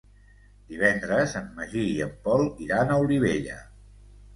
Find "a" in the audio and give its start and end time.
2.91-3.01